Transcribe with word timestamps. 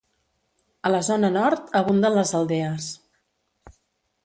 A 0.89 0.91
la 0.93 1.01
zona 1.07 1.29
nord, 1.35 1.69
abunden 1.81 2.17
les 2.21 2.33
aldees. 2.41 2.91